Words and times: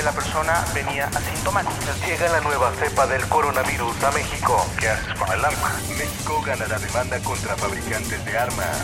Que 0.00 0.06
la 0.06 0.12
persona 0.12 0.64
venía 0.74 1.08
asintomática. 1.08 1.94
Llega 2.06 2.32
la 2.32 2.40
nueva 2.40 2.72
cepa 2.80 3.06
del 3.06 3.20
coronavirus 3.26 4.02
a 4.04 4.10
México. 4.12 4.66
¿Qué 4.78 4.88
haces 4.88 5.12
con 5.12 5.30
el 5.30 5.44
arma? 5.44 5.78
México 5.98 6.40
ganará 6.40 6.78
demanda 6.78 7.18
contra 7.18 7.54
fabricantes 7.54 8.24
de 8.24 8.38
armas. 8.38 8.78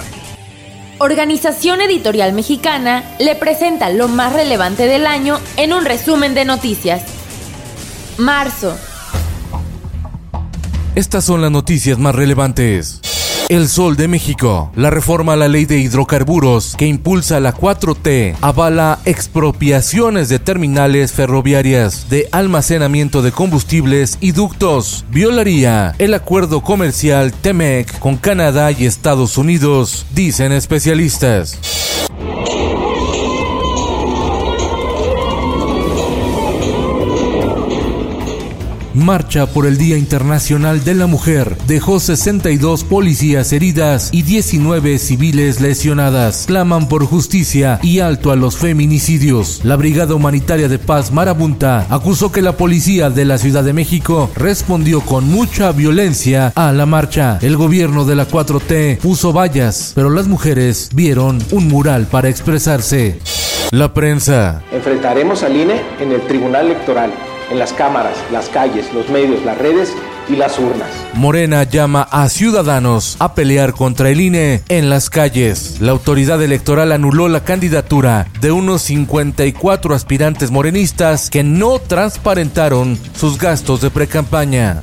Organización 0.99 1.81
Editorial 1.81 2.35
Mexicana 2.35 3.03
le 3.19 3.35
presenta 3.35 3.89
lo 3.89 4.09
más 4.09 4.35
relevante 4.35 4.85
del 4.85 5.07
año 5.07 5.41
en 5.57 5.73
un 5.73 5.87
resumen 5.87 6.35
de 6.35 6.45
noticias. 6.45 7.03
Marzo. 8.19 8.77
Estas 10.95 11.25
son 11.25 11.41
las 11.41 11.51
noticias 11.51 11.99
más 11.99 12.15
relevantes. 12.15 13.01
El 13.49 13.69
Sol 13.69 13.97
de 13.97 14.09
México. 14.09 14.73
La 14.75 14.91
reforma 14.91 15.35
a 15.35 15.37
la 15.37 15.47
ley 15.47 15.67
de 15.67 15.79
hidrocarburos 15.79 16.75
que 16.77 16.87
impulsa 16.87 17.39
la 17.39 17.55
4T 17.55 18.35
avala 18.41 18.99
expropiaciones 19.05 20.29
de 20.29 20.41
terminales 20.41 21.13
ferroviarias 21.13 22.11
de 22.11 22.29
almacenamiento 22.33 23.23
de 23.23 23.31
combustibles 23.31 24.19
y 24.21 24.33
ductos. 24.33 25.05
Violaría 25.11 25.95
el 25.99 26.15
acuerdo 26.15 26.61
comercial 26.63 27.33
TEMEC 27.33 28.01
con 28.01 28.17
Canadá 28.17 28.73
y 28.73 28.85
Estados 28.85 29.39
Unidos, 29.39 30.07
dicen 30.13 30.51
especialistas. 30.51 31.86
Marcha 38.97 39.47
por 39.47 39.67
el 39.67 39.77
Día 39.77 39.99
Internacional 39.99 40.83
de 40.83 40.95
la 40.95 41.07
Mujer 41.07 41.57
dejó 41.67 42.01
62 42.01 42.85
policías 42.85 43.53
heridas 43.53 44.09
y 44.13 44.23
19 44.23 44.99
civiles 44.99 45.61
lesionadas. 45.61 46.45
Claman 46.47 46.89
por 46.89 47.05
justicia 47.05 47.79
y 47.83 48.01
alto 48.01 48.33
a 48.33 48.37
los 48.37 48.57
feminicidios. 48.57 49.61
La 49.65 49.77
Brigada 49.77 50.15
Humanitaria 50.15 50.69
de 50.69 50.79
Paz 50.79 51.13
Marabunta 51.13 51.87
acusó 51.91 52.33
que 52.33 52.41
la 52.41 52.57
policía 52.57 53.11
de 53.11 53.27
la 53.27 53.37
Ciudad 53.39 53.65
de 53.65 53.75
México 53.75 54.31
respondió 54.35 55.03
con 55.03 55.29
mucha 55.29 55.73
violencia 55.73 56.53
a 56.55 56.73
la 56.73 56.87
marcha. 56.87 57.39
El 57.43 57.57
gobierno 57.57 58.07
de 58.07 58.17
la 58.17 58.27
4T 58.27 58.99
puso 58.99 59.33
vallas, 59.33 59.93
pero 59.95 60.09
las 60.09 60.27
mujeres 60.27 60.89
vieron 60.95 61.39
un 61.53 61.69
mural 61.69 62.07
para 62.07 62.31
expresarse. 62.31 63.19
La 63.73 63.93
prensa. 63.93 64.63
Enfrentaremos 64.73 65.43
al 65.43 65.57
INE 65.57 65.83
en 66.01 66.13
el 66.13 66.23
Tribunal 66.27 66.67
Electoral 66.67 67.13
en 67.51 67.59
las 67.59 67.73
cámaras, 67.73 68.17
las 68.33 68.49
calles, 68.49 68.93
los 68.93 69.09
medios, 69.09 69.45
las 69.45 69.59
redes 69.59 69.93
y 70.29 70.37
las 70.37 70.59
urnas. 70.59 70.89
Morena 71.15 71.63
llama 71.63 72.09
a 72.11 72.29
ciudadanos 72.29 73.17
a 73.19 73.35
pelear 73.35 73.73
contra 73.73 74.11
el 74.11 74.21
INE 74.21 74.63
en 74.69 74.91
las 74.91 75.11
calles. 75.11 75.81
La 75.81 75.93
autoridad 75.93 76.43
electoral 76.43 76.93
anuló 76.93 77.29
la 77.29 77.45
candidatura 77.45 78.27
de 78.41 78.53
unos 78.53 78.83
54 78.83 79.95
aspirantes 79.95 80.51
morenistas 80.51 81.31
que 81.31 81.45
no 81.45 81.79
transparentaron 81.79 82.99
sus 83.15 83.39
gastos 83.39 83.81
de 83.81 83.91
precampaña. 83.91 84.83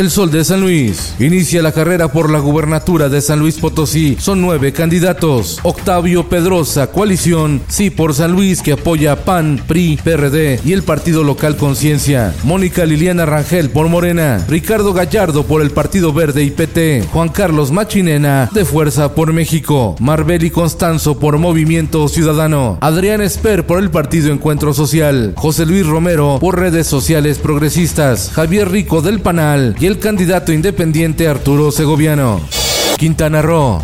El 0.00 0.10
Sol 0.10 0.30
de 0.30 0.42
San 0.46 0.62
Luis 0.62 1.14
inicia 1.18 1.60
la 1.60 1.72
carrera 1.72 2.10
por 2.10 2.30
la 2.30 2.38
gubernatura 2.38 3.10
de 3.10 3.20
San 3.20 3.38
Luis 3.38 3.58
Potosí. 3.58 4.16
Son 4.18 4.40
nueve 4.40 4.72
candidatos. 4.72 5.60
Octavio 5.62 6.26
Pedrosa, 6.26 6.86
coalición 6.86 7.60
Sí 7.68 7.90
por 7.90 8.14
San 8.14 8.32
Luis, 8.32 8.62
que 8.62 8.72
apoya 8.72 9.26
PAN, 9.26 9.62
PRI, 9.66 9.98
PRD 10.02 10.58
y 10.64 10.72
el 10.72 10.84
partido 10.84 11.22
local 11.22 11.58
Conciencia. 11.58 12.34
Mónica 12.44 12.86
Liliana 12.86 13.26
Rangel 13.26 13.68
por 13.68 13.90
Morena. 13.90 14.42
Ricardo 14.48 14.94
Gallardo 14.94 15.42
por 15.44 15.60
el 15.60 15.70
Partido 15.70 16.14
Verde 16.14 16.44
y 16.44 16.50
PT. 16.50 17.04
Juan 17.12 17.28
Carlos 17.28 17.70
Machinena 17.70 18.48
de 18.54 18.64
Fuerza 18.64 19.14
por 19.14 19.34
México. 19.34 19.96
Marbeli 20.00 20.48
Constanzo 20.48 21.18
por 21.18 21.36
Movimiento 21.36 22.08
Ciudadano. 22.08 22.78
Adrián 22.80 23.20
Esper 23.20 23.66
por 23.66 23.78
el 23.78 23.90
Partido 23.90 24.32
Encuentro 24.32 24.72
Social. 24.72 25.34
José 25.36 25.66
Luis 25.66 25.86
Romero 25.86 26.38
por 26.40 26.58
redes 26.58 26.86
sociales 26.86 27.36
progresistas. 27.36 28.30
Javier 28.32 28.70
Rico 28.70 29.02
del 29.02 29.20
Panal 29.20 29.76
el 29.90 29.98
candidato 29.98 30.52
independiente 30.52 31.26
Arturo 31.26 31.72
Segoviano. 31.72 32.40
Quintana 32.96 33.42
Roo. 33.42 33.82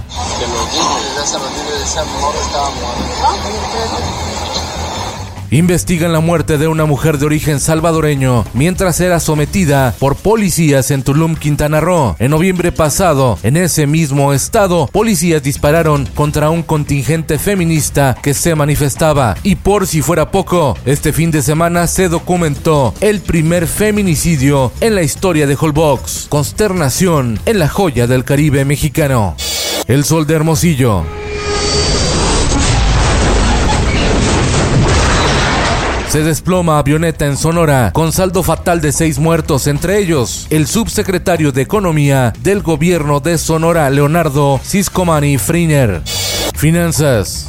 Investigan 5.57 6.13
la 6.13 6.21
muerte 6.21 6.59
de 6.59 6.69
una 6.69 6.85
mujer 6.85 7.17
de 7.17 7.25
origen 7.25 7.61
salvadoreño 7.61 8.45
mientras 8.53 9.01
era 9.01 9.19
sometida 9.21 9.95
por 9.99 10.15
policías 10.15 10.91
en 10.91 11.03
Tulum, 11.03 11.35
Quintana 11.35 11.81
Roo. 11.81 12.15
En 12.19 12.33
noviembre 12.33 12.73
pasado, 12.73 13.39
en 13.43 13.57
ese 13.57 13.87
mismo 13.87 14.35
estado, 14.35 14.87
policías 14.93 15.43
dispararon 15.43 16.05
contra 16.15 16.51
un 16.51 16.63
contingente 16.63 17.39
feminista 17.39 18.19
que 18.23 18.35
se 18.35 18.55
manifestaba. 18.55 19.35
Y 19.43 19.55
por 19.55 19.87
si 19.87 20.03
fuera 20.03 20.31
poco, 20.31 20.77
este 20.85 21.15
fin 21.15 21.31
de 21.31 21.41
semana 21.41 21.87
se 21.87 22.11
documentó 22.11 22.93
el 23.01 23.23
primer 23.23 23.67
feminicidio 23.67 24.73
en 24.83 24.95
la 24.95 25.05
historia 25.05 25.47
de 25.47 25.57
Holbox. 25.59 26.27
Consternación 26.29 27.41
en 27.47 27.61
la 27.61 27.71
joya 27.71 28.07
del 28.07 28.25
Caribe 28.25 28.67
mexicano. 28.67 29.35
El 29.87 30.05
Sol 30.05 30.27
de 30.27 30.35
Hermosillo. 30.35 31.16
Se 36.17 36.23
desploma 36.23 36.79
avioneta 36.79 37.27
en 37.27 37.37
Sonora 37.37 37.91
con 37.93 38.11
saldo 38.11 38.43
fatal 38.43 38.81
de 38.81 38.91
seis 38.91 39.19
muertos, 39.19 39.67
entre 39.67 39.99
ellos 39.99 40.47
el 40.49 40.67
subsecretario 40.67 41.53
de 41.53 41.61
Economía 41.61 42.33
del 42.41 42.63
gobierno 42.63 43.21
de 43.21 43.37
Sonora, 43.37 43.91
Leonardo 43.91 44.59
Ciscomani 44.65 45.37
Friner. 45.37 46.01
Finanzas. 46.55 47.47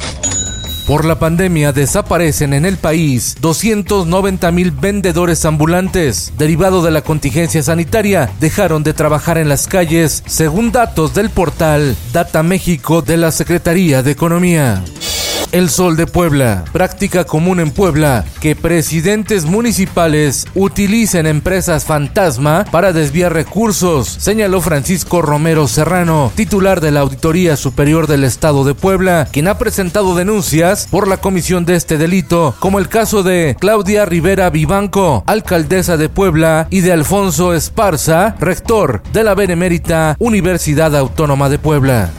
Por 0.86 1.06
la 1.06 1.18
pandemia 1.18 1.72
desaparecen 1.72 2.52
en 2.52 2.66
el 2.66 2.76
país 2.76 3.38
290 3.40 4.52
mil 4.52 4.70
vendedores 4.70 5.46
ambulantes. 5.46 6.34
Derivado 6.36 6.82
de 6.82 6.90
la 6.90 7.00
contingencia 7.00 7.62
sanitaria, 7.62 8.28
dejaron 8.38 8.82
de 8.82 8.92
trabajar 8.92 9.38
en 9.38 9.48
las 9.48 9.66
calles, 9.66 10.22
según 10.26 10.72
datos 10.72 11.14
del 11.14 11.30
portal 11.30 11.96
Data 12.12 12.42
México 12.42 13.00
de 13.00 13.16
la 13.16 13.32
Secretaría 13.32 14.02
de 14.02 14.10
Economía. 14.10 14.84
El 15.52 15.70
Sol 15.70 15.96
de 15.96 16.06
Puebla. 16.06 16.64
Práctica 16.72 17.24
común 17.24 17.60
en 17.60 17.70
Puebla 17.70 18.24
que 18.40 18.54
presidentes 18.54 19.44
municipales 19.44 20.46
utilicen 20.54 21.26
empresas 21.26 21.84
fantasma 21.84 22.64
para 22.70 22.92
desviar 22.92 23.32
recursos, 23.32 24.08
señaló 24.08 24.60
Francisco 24.60 25.22
Romero 25.22 25.66
Serrano, 25.68 26.32
titular 26.34 26.80
de 26.80 26.90
la 26.90 27.00
Auditoría 27.00 27.56
Superior 27.56 28.06
del 28.06 28.24
Estado 28.24 28.64
de 28.64 28.74
Puebla, 28.74 29.28
quien 29.32 29.48
ha 29.48 29.58
presentado 29.58 30.14
denuncias 30.14 30.86
por 30.90 31.08
la 31.08 31.16
comisión 31.16 31.64
de 31.64 31.76
este 31.76 31.98
delito, 31.98 32.54
como 32.60 32.78
el 32.78 32.88
caso 32.88 33.22
de 33.22 33.56
Claudia 33.58 34.04
Rivera 34.04 34.50
Vivanco, 34.50 35.24
alcaldesa 35.26 35.96
de 35.96 36.08
Puebla, 36.08 36.66
y 36.70 36.80
de 36.80 36.92
Alfonso 36.92 37.54
Esparza, 37.54 38.36
rector 38.38 39.02
de 39.12 39.24
la 39.24 39.34
Benemérita 39.34 40.16
Universidad 40.18 40.94
Autónoma 40.96 41.48
de 41.48 41.58
Puebla. 41.58 42.10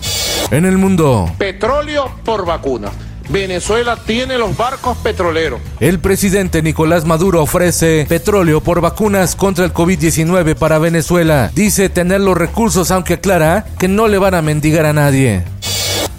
En 0.52 0.66
el 0.66 0.78
mundo. 0.78 1.32
Petróleo 1.38 2.12
por 2.26 2.46
vacuna. 2.46 2.90
Venezuela 3.30 3.96
tiene 3.96 4.38
los 4.38 4.58
barcos 4.58 4.98
petroleros. 4.98 5.62
El 5.80 6.00
presidente 6.00 6.62
Nicolás 6.62 7.06
Maduro 7.06 7.44
ofrece 7.44 8.06
petróleo 8.10 8.62
por 8.62 8.82
vacunas 8.82 9.36
contra 9.36 9.66
el 9.66 9.74
COVID-19 9.74 10.56
para 10.56 10.80
Venezuela. 10.80 11.52
Dice 11.54 11.90
tener 11.90 12.22
los 12.22 12.38
recursos, 12.38 12.90
aunque 12.92 13.16
aclara 13.16 13.66
que 13.78 13.88
no 13.88 14.08
le 14.08 14.18
van 14.18 14.34
a 14.34 14.42
mendigar 14.42 14.86
a 14.86 14.94
nadie. 14.94 15.44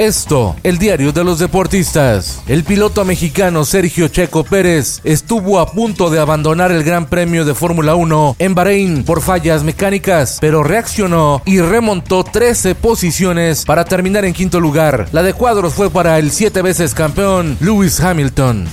Esto, 0.00 0.56
el 0.62 0.78
diario 0.78 1.12
de 1.12 1.22
los 1.24 1.38
deportistas. 1.38 2.40
El 2.46 2.64
piloto 2.64 3.04
mexicano 3.04 3.66
Sergio 3.66 4.08
Checo 4.08 4.44
Pérez 4.44 5.02
estuvo 5.04 5.60
a 5.60 5.72
punto 5.72 6.08
de 6.08 6.18
abandonar 6.18 6.72
el 6.72 6.84
Gran 6.84 7.04
Premio 7.04 7.44
de 7.44 7.54
Fórmula 7.54 7.94
1 7.96 8.36
en 8.38 8.54
Bahrein 8.54 9.04
por 9.04 9.20
fallas 9.20 9.62
mecánicas, 9.62 10.38
pero 10.40 10.62
reaccionó 10.62 11.42
y 11.44 11.60
remontó 11.60 12.24
13 12.24 12.76
posiciones 12.76 13.66
para 13.66 13.84
terminar 13.84 14.24
en 14.24 14.32
quinto 14.32 14.58
lugar. 14.58 15.06
La 15.12 15.22
de 15.22 15.34
cuadros 15.34 15.74
fue 15.74 15.90
para 15.90 16.18
el 16.18 16.30
siete 16.30 16.62
veces 16.62 16.94
campeón 16.94 17.58
Lewis 17.60 18.00
Hamilton. 18.00 18.68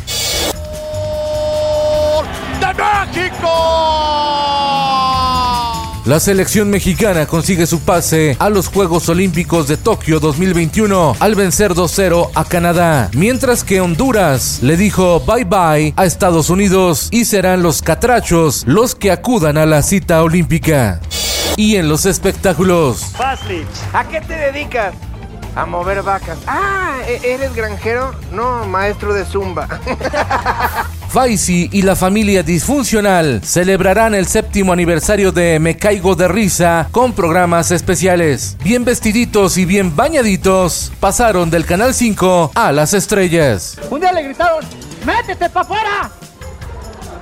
La 6.07 6.21
selección 6.21 6.69
mexicana 6.69 7.25
consigue 7.25 7.68
su 7.68 7.81
pase 7.81 8.38
a 8.39 8.50
los 8.50 8.69
Juegos 8.69 9.09
Olímpicos 9.09 9.68
de 9.68 9.75
Tokio 9.75 10.21
2021 10.21 11.18
al 11.19 11.36
vencer 11.36 11.74
2-0 11.74 12.30
a 12.33 12.45
Canadá, 12.45 13.09
mientras 13.12 13.65
que 13.65 13.81
Honduras 13.81 14.59
le 14.62 14.77
dijo 14.77 15.19
bye 15.19 15.44
bye 15.44 15.94
a 15.98 16.06
Estados 16.06 16.50
Unidos 16.50 17.09
y 17.12 17.25
serán 17.25 17.62
los 17.62 17.81
catrachos 17.81 18.63
los 18.65 18.95
que 18.95 19.12
acudan 19.12 19.57
a 19.57 19.65
la 19.65 19.81
cita 19.81 20.24
olímpica. 20.24 21.01
Y 21.57 21.75
en 21.75 21.89
los 21.89 22.06
espectáculos. 22.06 23.13
¿A 23.92 24.07
qué 24.07 24.21
te 24.21 24.33
dedicas? 24.33 24.94
A 25.56 25.65
mover 25.65 26.03
vacas. 26.03 26.38
Ah, 26.48 27.00
¿e- 27.06 27.33
¿eres 27.33 27.53
granjero? 27.53 28.15
No, 28.31 28.65
maestro 28.65 29.13
de 29.13 29.25
zumba. 29.25 29.68
Faisy 31.18 31.69
y 31.72 31.81
la 31.81 31.96
familia 31.96 32.44
disfuncional 32.44 33.42
celebrarán 33.44 34.14
el 34.14 34.28
séptimo 34.28 34.72
aniversario 34.72 35.31
de 35.31 35.60
Me 35.60 35.75
Caigo 35.75 36.16
de 36.16 36.28
Risa 36.28 36.90
con 36.92 37.14
programas 37.14 37.72
especiales. 37.72 38.56
Bien 38.64 38.86
vestiditos 38.86 39.58
y 39.58 39.66
bien 39.66 39.96
bañaditos, 39.96 40.92
pasaron 41.00 41.50
del 41.50 41.66
Canal 41.66 41.96
5 41.96 42.52
a 42.54 42.72
las 42.72 42.94
estrellas. 42.94 43.80
Un 43.90 44.00
día 44.00 44.12
le 44.12 44.25
gritaron, 44.25 44.64
¡métete 45.08 45.50
para 45.50 45.66
afuera! 45.66 46.12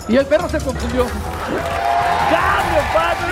Y 0.09 0.18
el 0.18 0.25
perro 0.25 0.50
se 0.50 0.57
confundió. 0.57 1.06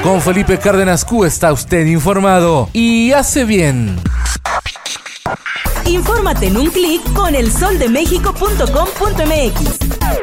Con 0.02 0.22
Felipe 0.22 0.58
Cárdenas 0.60 1.04
Q 1.04 1.26
está 1.26 1.52
usted 1.52 1.86
informado 1.88 2.70
y 2.72 3.12
hace 3.12 3.44
bien. 3.44 4.00
Infórmate 5.86 6.48
en 6.48 6.56
un 6.56 6.68
clic 6.68 7.04
con 7.12 7.36
elsoldemexico.com.mx. 7.36 10.23